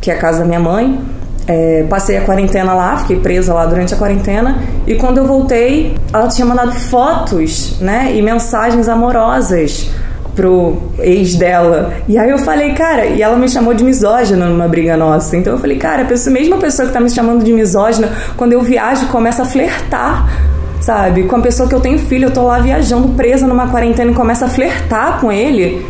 [0.00, 0.98] que é a casa da minha mãe.
[1.46, 4.58] É, passei a quarentena lá, fiquei presa lá durante a quarentena.
[4.86, 9.90] E quando eu voltei, ela tinha mandado fotos, né, e mensagens amorosas
[10.34, 11.92] pro ex dela.
[12.08, 15.36] E aí eu falei, cara, e ela me chamou de misógina numa briga nossa.
[15.36, 18.62] Então eu falei, cara, a mesma pessoa que tá me chamando de misógina, quando eu
[18.62, 20.53] viajo, começa a flertar
[20.84, 21.24] sabe?
[21.24, 24.14] Com a pessoa que eu tenho filho, eu tô lá viajando, presa numa quarentena e
[24.14, 25.84] começa a flertar com ele.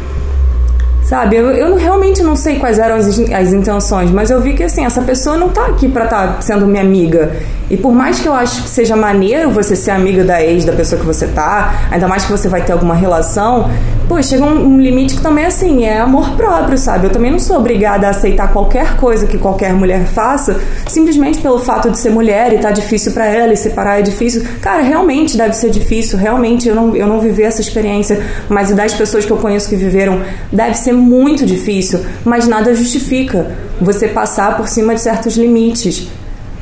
[1.02, 4.62] Sabe, eu, eu realmente não sei quais eram as, as intenções, mas eu vi que
[4.62, 7.36] assim, essa pessoa não tá aqui pra estar tá sendo minha amiga.
[7.70, 10.72] E por mais que eu acho que seja maneiro você ser amiga da ex da
[10.72, 13.70] pessoa que você tá, ainda mais que você vai ter alguma relação,
[14.06, 17.06] pô, chega um, um limite que também assim, é amor próprio, sabe?
[17.06, 21.58] Eu também não sou obrigada a aceitar qualquer coisa que qualquer mulher faça, simplesmente pelo
[21.58, 24.42] fato de ser mulher e tá difícil para ela e separar é difícil.
[24.60, 28.92] Cara, realmente deve ser difícil, realmente eu não, eu não vivi essa experiência, mas das
[28.92, 30.20] pessoas que eu conheço que viveram,
[30.52, 33.46] deve ser muito difícil, mas nada justifica
[33.80, 36.08] você passar por cima de certos limites.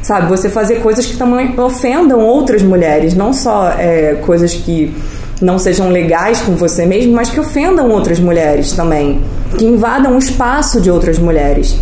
[0.02, 4.92] Sabe, você fazer coisas que também ofendam outras mulheres, não só é, coisas que
[5.40, 9.20] não sejam legais com você mesmo, mas que ofendam outras mulheres também,
[9.56, 11.76] que invadam o espaço de outras mulheres.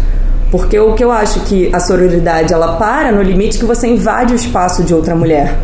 [0.50, 4.32] Porque o que eu acho que a sororidade ela para no limite que você invade
[4.32, 5.56] o espaço de outra mulher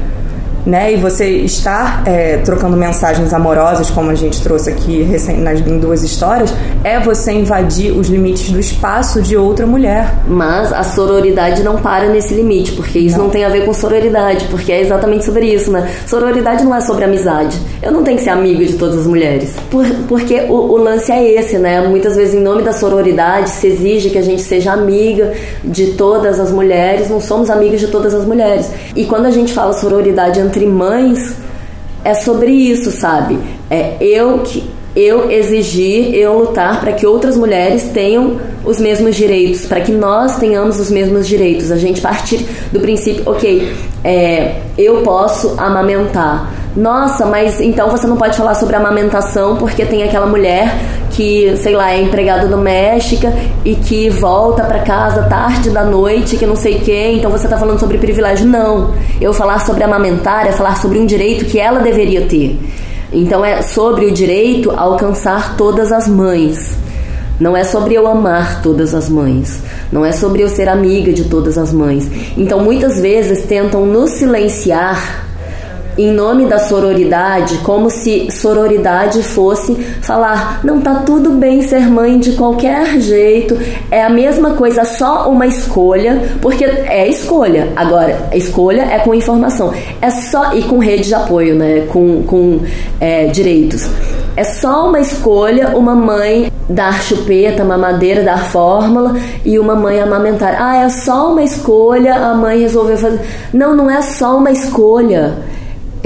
[0.66, 0.92] né?
[0.92, 5.06] E você estar é, trocando mensagens amorosas, como a gente trouxe aqui
[5.38, 6.52] nas em duas histórias,
[6.82, 10.12] é você invadir os limites do espaço de outra mulher.
[10.26, 13.72] Mas a sororidade não para nesse limite, porque isso não, não tem a ver com
[13.72, 15.88] sororidade, porque é exatamente sobre isso, né?
[16.06, 17.56] Sororidade não é sobre amizade.
[17.80, 19.54] Eu não tenho que ser amiga de todas as mulheres.
[19.70, 21.80] Por, porque o, o lance é esse, né?
[21.86, 26.40] Muitas vezes, em nome da sororidade, se exige que a gente seja amiga de todas
[26.40, 28.70] as mulheres, não somos amigas de todas as mulheres.
[28.94, 31.36] E quando a gente fala sororidade entre entre mães
[32.02, 33.38] é sobre isso, sabe?
[33.70, 39.66] É eu que eu exigir, eu lutar para que outras mulheres tenham os mesmos direitos,
[39.66, 41.70] para que nós tenhamos os mesmos direitos.
[41.70, 46.50] A gente partir do princípio, ok, é, eu posso amamentar.
[46.74, 50.74] Nossa, mas então você não pode falar sobre amamentação porque tem aquela mulher
[51.16, 53.32] que, sei lá, é empregada doméstica
[53.64, 57.56] e que volta para casa tarde da noite, que não sei quem, então você está
[57.56, 58.46] falando sobre privilégio.
[58.46, 58.92] Não.
[59.18, 62.60] Eu falar sobre amamentar é falar sobre um direito que ela deveria ter.
[63.10, 66.76] Então é sobre o direito a alcançar todas as mães.
[67.40, 69.62] Não é sobre eu amar todas as mães.
[69.90, 72.10] Não é sobre eu ser amiga de todas as mães.
[72.36, 75.25] Então muitas vezes tentam nos silenciar
[75.98, 82.18] em nome da sororidade, como se sororidade fosse falar: não tá tudo bem ser mãe
[82.18, 83.58] de qualquer jeito,
[83.90, 87.72] é a mesma coisa, só uma escolha, porque é escolha.
[87.74, 91.86] Agora, escolha é com informação, é só e com rede de apoio, né?
[91.92, 92.60] Com, com
[93.00, 93.88] é, direitos.
[94.36, 100.56] É só uma escolha uma mãe dar chupeta, mamadeira, dar fórmula e uma mãe amamentar.
[100.60, 103.20] Ah, é só uma escolha a mãe resolveu fazer.
[103.52, 105.38] Não, não é só uma escolha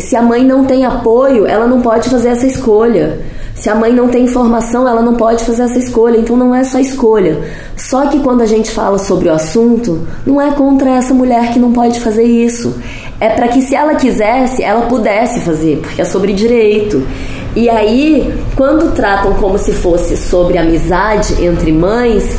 [0.00, 3.18] se a mãe não tem apoio, ela não pode fazer essa escolha.
[3.54, 6.16] Se a mãe não tem informação, ela não pode fazer essa escolha.
[6.16, 7.38] Então não é só escolha.
[7.76, 11.58] Só que quando a gente fala sobre o assunto, não é contra essa mulher que
[11.58, 12.74] não pode fazer isso.
[13.20, 17.06] É para que se ela quisesse, ela pudesse fazer, porque é sobre direito.
[17.54, 22.38] E aí, quando tratam como se fosse sobre amizade entre mães,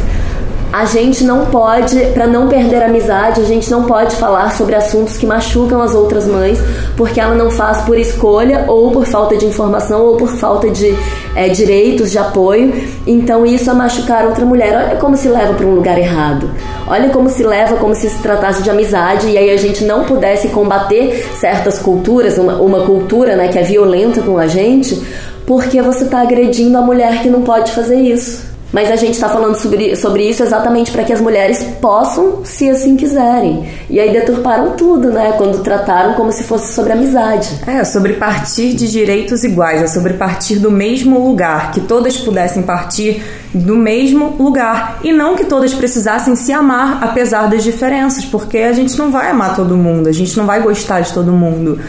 [0.72, 4.74] a gente não pode, para não perder a amizade, a gente não pode falar sobre
[4.74, 6.60] assuntos que machucam as outras mães,
[6.96, 10.96] porque ela não faz por escolha, ou por falta de informação, ou por falta de
[11.36, 12.74] é, direitos, de apoio.
[13.06, 14.74] Então isso é machucar outra mulher.
[14.74, 16.50] Olha como se leva para um lugar errado.
[16.88, 20.06] Olha como se leva, como se se tratasse de amizade, e aí a gente não
[20.06, 25.02] pudesse combater certas culturas, uma, uma cultura né, que é violenta com a gente,
[25.46, 28.51] porque você está agredindo a mulher que não pode fazer isso.
[28.72, 32.70] Mas a gente está falando sobre, sobre isso exatamente para que as mulheres possam, se
[32.70, 33.68] assim quiserem.
[33.90, 35.34] E aí deturparam tudo, né?
[35.38, 37.60] Quando trataram como se fosse sobre amizade.
[37.68, 42.64] É, sobre partir de direitos iguais, é sobre partir do mesmo lugar, que todas pudessem
[42.64, 43.22] partir
[43.54, 45.00] do mesmo lugar.
[45.04, 49.30] E não que todas precisassem se amar apesar das diferenças, porque a gente não vai
[49.30, 51.80] amar todo mundo, a gente não vai gostar de todo mundo.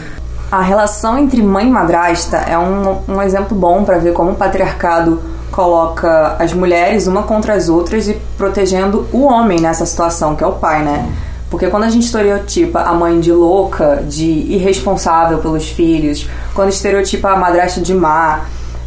[0.51, 4.35] A relação entre mãe e madrasta é um, um exemplo bom para ver como o
[4.35, 10.43] patriarcado coloca as mulheres uma contra as outras e protegendo o homem nessa situação, que
[10.43, 11.09] é o pai, né?
[11.49, 17.29] Porque quando a gente estereotipa a mãe de louca, de irresponsável pelos filhos, quando estereotipa
[17.29, 18.41] a madrasta de má,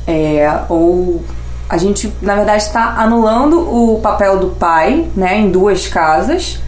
[0.06, 1.22] é, ou
[1.68, 6.60] a gente, na verdade, está anulando o papel do pai, né, em duas casas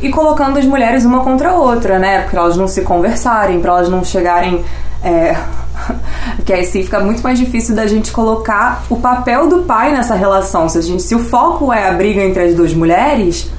[0.00, 3.70] e colocando as mulheres uma contra a outra, né, para elas não se conversarem, para
[3.72, 4.64] elas não chegarem
[5.04, 5.36] é,
[6.36, 10.14] porque aí sim fica muito mais difícil da gente colocar o papel do pai nessa
[10.14, 10.68] relação.
[10.68, 13.50] Se, a gente, se o foco é a briga entre as duas mulheres,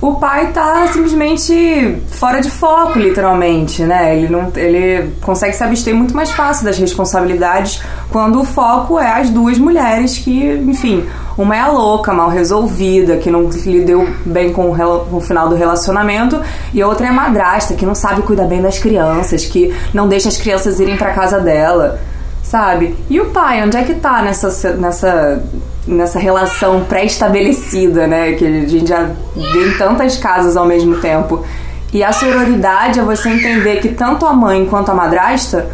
[0.00, 4.16] o pai tá simplesmente fora de foco, literalmente, né?
[4.16, 9.20] Ele não ele consegue se abster muito mais fácil das responsabilidades quando o foco é
[9.20, 14.52] as duas mulheres que, enfim, uma é a louca, mal resolvida, que não lidou bem
[14.52, 16.40] com o, final do relacionamento,
[16.72, 20.28] e outra é a madrasta, que não sabe cuidar bem das crianças, que não deixa
[20.28, 22.00] as crianças irem para casa dela,
[22.42, 22.96] sabe?
[23.08, 25.42] E o pai, onde é que tá nessa nessa
[25.86, 28.32] nessa relação pré-estabelecida, né?
[28.32, 31.44] Que a gente já vê em tantas casas ao mesmo tempo.
[31.92, 35.68] E a sororidade é você entender que tanto a mãe quanto a madrasta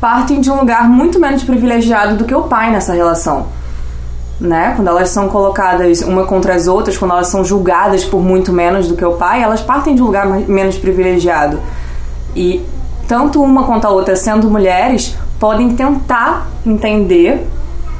[0.00, 3.48] partem de um lugar muito menos privilegiado do que o pai nessa relação.
[4.40, 4.72] Né?
[4.74, 8.88] Quando elas são colocadas uma contra as outras, quando elas são julgadas por muito menos
[8.88, 11.60] do que o pai, elas partem de um lugar menos privilegiado.
[12.34, 12.64] E
[13.06, 17.46] tanto uma quanto a outra, sendo mulheres, podem tentar entender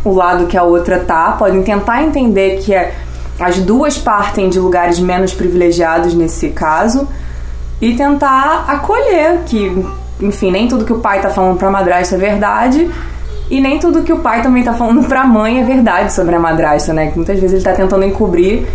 [0.05, 2.95] o lado que a outra tá, podem tentar entender que é,
[3.39, 7.09] as duas partem de lugares menos privilegiados nesse caso
[7.81, 9.85] e tentar acolher que,
[10.21, 12.91] enfim, nem tudo que o pai tá falando pra madrasta é verdade
[13.51, 16.39] e nem tudo que o pai também tá falando pra mãe é verdade sobre a
[16.39, 17.09] madrasta, né?
[17.09, 18.67] Que muitas vezes ele tá tentando encobrir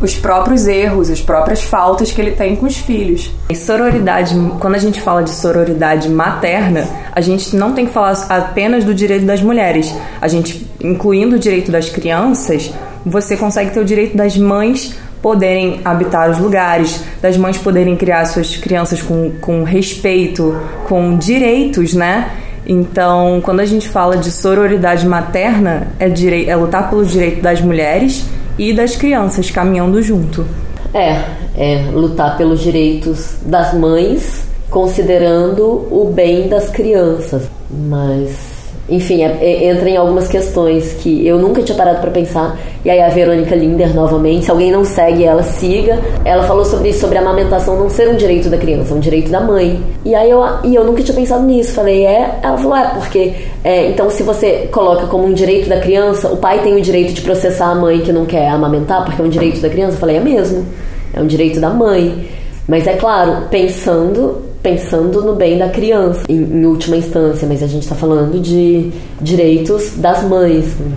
[0.00, 3.30] os próprios erros, as próprias faltas que ele tem com os filhos.
[3.50, 8.12] E sororidade, quando a gente fala de sororidade materna, a gente não tem que falar
[8.30, 9.94] apenas do direito das mulheres.
[10.20, 12.72] A gente, incluindo o direito das crianças,
[13.04, 18.24] você consegue ter o direito das mães poderem habitar os lugares, das mães poderem criar
[18.24, 20.58] suas crianças com, com respeito,
[20.88, 22.30] com direitos, né?
[22.72, 26.06] Então, quando a gente fala de sororidade materna, é,
[26.46, 28.24] é lutar pelo direito das mulheres
[28.56, 30.46] e das crianças caminhando junto.
[30.94, 31.20] É,
[31.56, 37.50] é lutar pelos direitos das mães, considerando o bem das crianças.
[37.68, 38.59] Mas
[38.90, 42.58] enfim, é, é, entra em algumas questões que eu nunca tinha parado para pensar.
[42.84, 45.98] E aí a Verônica Linder, novamente, se alguém não segue ela, siga.
[46.24, 49.30] Ela falou sobre sobre a amamentação não ser um direito da criança, é um direito
[49.30, 49.80] da mãe.
[50.04, 51.72] E aí eu, e eu nunca tinha pensado nisso.
[51.74, 52.40] Falei, é?
[52.42, 56.36] Ela falou, é, porque é, então se você coloca como um direito da criança, o
[56.36, 59.28] pai tem o direito de processar a mãe que não quer amamentar, porque é um
[59.28, 59.94] direito da criança.
[59.94, 60.66] Eu falei, é mesmo.
[61.14, 62.28] É um direito da mãe.
[62.66, 67.66] Mas é claro, pensando pensando no bem da criança, em, em última instância, mas a
[67.66, 70.76] gente está falando de direitos das mães.
[70.78, 70.92] Né?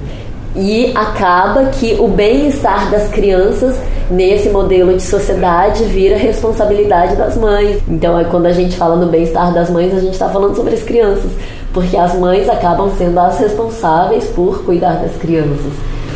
[0.56, 3.76] E acaba que o bem-estar das crianças
[4.12, 7.82] nesse modelo de sociedade vira responsabilidade das mães.
[7.88, 10.76] Então, é quando a gente fala no bem-estar das mães, a gente está falando sobre
[10.76, 11.32] as crianças,
[11.74, 15.74] porque as mães acabam sendo as responsáveis por cuidar das crianças.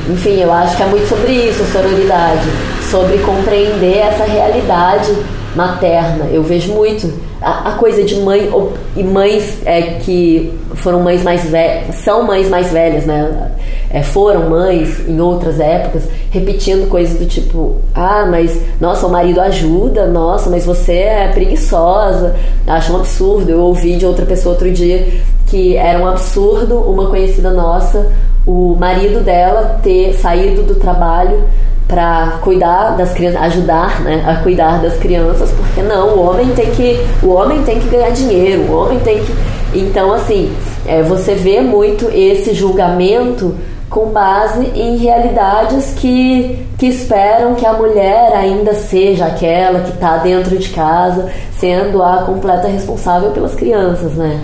[0.08, 2.48] Enfim, eu acho que é muito sobre isso, sororidade,
[2.92, 5.12] sobre compreender essa realidade
[5.56, 6.26] materna.
[6.32, 7.12] Eu vejo muito
[7.48, 8.50] a, coisa de mãe
[8.96, 13.52] e mães é, que foram mães mais velhas, são mães mais velhas, né?
[13.90, 19.40] É, foram mães em outras épocas, repetindo coisas do tipo: ah, mas nossa, o marido
[19.40, 22.36] ajuda, nossa, mas você é preguiçosa,
[22.68, 23.50] acho um absurdo.
[23.50, 25.08] Eu ouvi de outra pessoa outro dia
[25.48, 28.12] que era um absurdo uma conhecida nossa,
[28.46, 31.46] o marido dela ter saído do trabalho
[31.88, 36.70] para cuidar das crianças, ajudar, né, a cuidar das crianças, porque não, o homem tem
[36.72, 39.34] que, o homem tem que ganhar dinheiro, o homem tem que
[39.74, 40.52] Então, assim,
[40.86, 43.56] é, você vê muito esse julgamento
[43.90, 50.18] com base em realidades que, que esperam que a mulher ainda seja aquela que está
[50.18, 54.42] dentro de casa, sendo a completa responsável pelas crianças, né?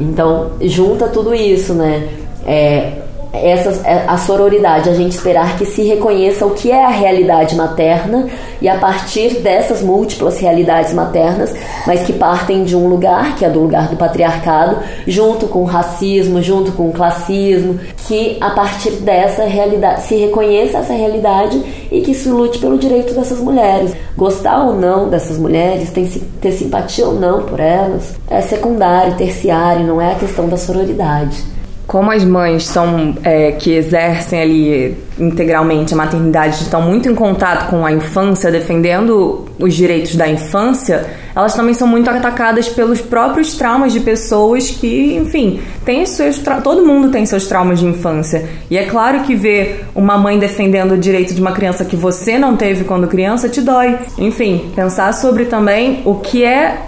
[0.00, 2.08] Então, junta tudo isso, né?
[2.44, 3.01] É,
[3.32, 7.56] essa, é, a sororidade, a gente esperar que se reconheça o que é a realidade
[7.56, 8.28] materna
[8.60, 11.54] e a partir dessas múltiplas realidades maternas,
[11.86, 15.64] mas que partem de um lugar, que é do lugar do patriarcado, junto com o
[15.64, 22.02] racismo, junto com o classismo, que a partir dessa realidade se reconheça essa realidade e
[22.02, 23.94] que se lute pelo direito dessas mulheres.
[24.16, 30.00] Gostar ou não dessas mulheres, ter simpatia ou não por elas, é secundário, terciário, não
[30.00, 31.61] é a questão da sororidade
[31.92, 37.68] como as mães são é, que exercem ali integralmente a maternidade estão muito em contato
[37.68, 41.04] com a infância, defendendo os direitos da infância,
[41.36, 46.82] elas também são muito atacadas pelos próprios traumas de pessoas que, enfim, tem seus todo
[46.82, 48.48] mundo tem seus traumas de infância.
[48.70, 52.38] E é claro que ver uma mãe defendendo o direito de uma criança que você
[52.38, 53.98] não teve quando criança te dói.
[54.16, 56.86] Enfim, pensar sobre também o que é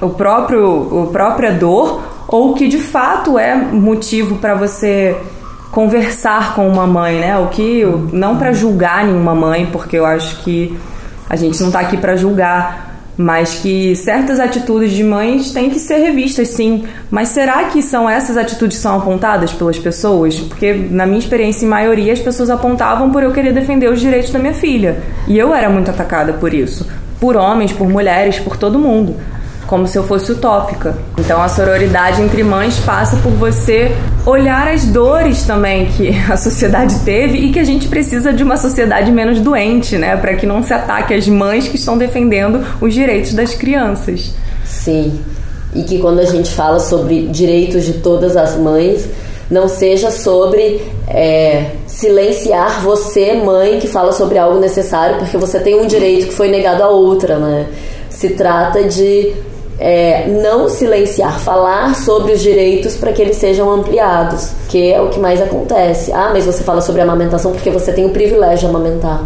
[0.00, 5.16] o próprio o própria dor ou que de fato é motivo para você
[5.70, 7.38] conversar com uma mãe, né?
[7.38, 10.76] O que não para julgar nenhuma mãe, porque eu acho que
[11.30, 15.78] a gente não está aqui para julgar, mas que certas atitudes de mães têm que
[15.78, 16.82] ser revistas, sim.
[17.08, 20.40] Mas será que são essas atitudes que são apontadas pelas pessoas?
[20.40, 24.32] Porque na minha experiência, em maioria, as pessoas apontavam por eu querer defender os direitos
[24.32, 24.96] da minha filha,
[25.28, 26.84] e eu era muito atacada por isso,
[27.20, 29.14] por homens, por mulheres, por todo mundo
[29.66, 30.96] como se eu fosse utópica.
[31.18, 33.92] Então a sororidade entre mães passa por você
[34.26, 38.56] olhar as dores também que a sociedade teve e que a gente precisa de uma
[38.56, 42.92] sociedade menos doente, né, para que não se ataque as mães que estão defendendo os
[42.92, 44.34] direitos das crianças.
[44.64, 45.20] Sim.
[45.74, 49.08] E que quando a gente fala sobre direitos de todas as mães,
[49.50, 55.80] não seja sobre é, silenciar você, mãe, que fala sobre algo necessário, porque você tem
[55.80, 57.66] um direito que foi negado a outra, né?
[58.08, 59.32] Se trata de
[59.78, 65.08] é, não silenciar, falar sobre os direitos para que eles sejam ampliados, que é o
[65.08, 66.12] que mais acontece.
[66.12, 69.24] Ah, mas você fala sobre amamentação porque você tem o privilégio de amamentar.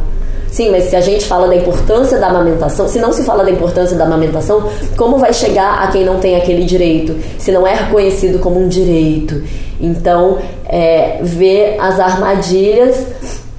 [0.51, 3.51] Sim, mas se a gente fala da importância da amamentação, se não se fala da
[3.51, 7.75] importância da amamentação, como vai chegar a quem não tem aquele direito, se não é
[7.75, 9.43] reconhecido como um direito?
[9.79, 13.07] Então, é, ver as armadilhas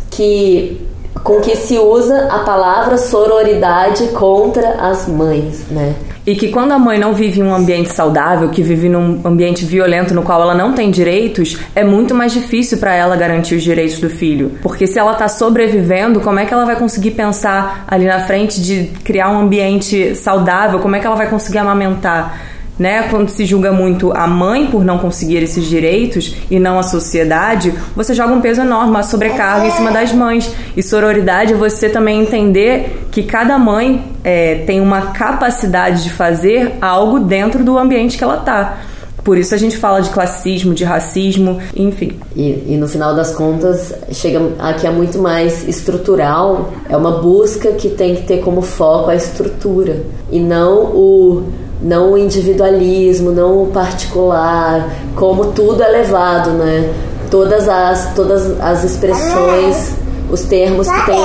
[0.09, 0.85] que
[1.23, 5.93] com que se usa a palavra sororidade contra as mães, né?
[6.25, 9.65] E que quando a mãe não vive em um ambiente saudável, que vive num ambiente
[9.65, 13.63] violento no qual ela não tem direitos, é muito mais difícil para ela garantir os
[13.63, 14.51] direitos do filho.
[14.61, 18.61] Porque se ela tá sobrevivendo, como é que ela vai conseguir pensar ali na frente
[18.61, 20.79] de criar um ambiente saudável?
[20.79, 22.48] Como é que ela vai conseguir amamentar?
[22.79, 23.03] Né?
[23.09, 27.73] Quando se julga muito a mãe por não conseguir esses direitos e não a sociedade,
[27.93, 30.49] você joga um peso enorme, uma sobrecarga em cima das mães.
[30.77, 36.75] E sororidade é você também entender que cada mãe é, tem uma capacidade de fazer
[36.81, 38.77] algo dentro do ambiente que ela está.
[39.23, 42.17] Por isso a gente fala de classismo, de racismo, enfim.
[42.35, 47.73] E, e, no final das contas, chega aqui é muito mais estrutural, é uma busca
[47.73, 51.43] que tem que ter como foco a estrutura e não o
[51.81, 56.93] não o individualismo, não o particular, como tudo é levado, né?
[57.31, 59.93] Todas as, todas as expressões,
[60.29, 61.19] os termos que tem.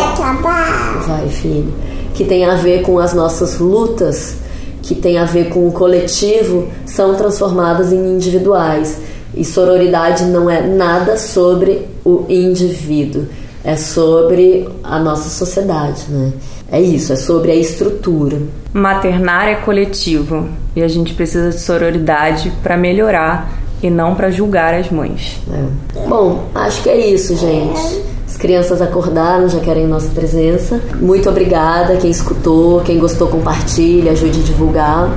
[1.06, 1.72] Vai, filho.
[2.14, 4.36] Que tem a ver com as nossas lutas,
[4.82, 8.98] que tem a ver com o coletivo, são transformadas em individuais.
[9.34, 13.26] E sororidade não é nada sobre o indivíduo,
[13.64, 16.32] é sobre a nossa sociedade, né?
[16.74, 18.36] É isso, é sobre a estrutura.
[18.72, 23.48] Maternar é coletivo e a gente precisa de sororidade para melhorar
[23.80, 25.40] e não para julgar as mães.
[25.52, 26.08] É.
[26.08, 28.02] Bom, acho que é isso, gente.
[28.26, 30.80] As crianças acordaram, já querem nossa presença.
[30.96, 35.10] Muito obrigada quem escutou, quem gostou, compartilha, ajude a divulgar.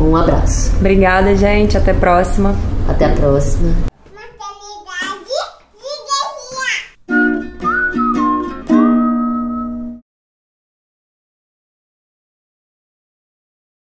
[0.00, 0.72] Um abraço.
[0.80, 1.76] Obrigada, gente.
[1.76, 2.54] Até a próxima.
[2.88, 3.93] Até a próxima.